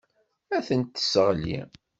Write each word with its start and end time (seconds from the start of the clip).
Ad 0.55 0.63
tent-tesseɣli. 0.67 1.59